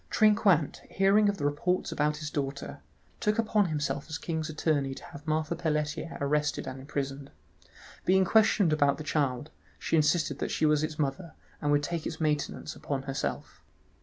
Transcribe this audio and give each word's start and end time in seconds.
Trinquant 0.09 0.79
hearing 0.89 1.29
of 1.29 1.37
the 1.37 1.45
reports 1.45 1.91
about 1.91 2.17
his 2.17 2.31
daughter, 2.31 2.79
took 3.19 3.37
upon 3.37 3.67
himself 3.67 4.07
as 4.09 4.17
king's 4.17 4.49
attorney 4.49 4.95
to 4.95 5.03
have 5.03 5.27
Marthe 5.27 5.55
Pelletier 5.55 6.17
arrested 6.19 6.65
and 6.65 6.79
imprisoned. 6.79 7.29
Being 8.03 8.25
questioned 8.25 8.73
about 8.73 8.97
the 8.97 9.03
child, 9.03 9.51
she 9.77 9.95
insisted 9.95 10.39
that 10.39 10.49
she 10.49 10.65
was 10.65 10.83
its 10.83 10.97
mother, 10.97 11.33
and 11.61 11.71
would 11.71 11.83
take 11.83 12.07
its 12.07 12.19
maintenance 12.19 12.75
upon 12.75 13.03
herself. 13.03 13.61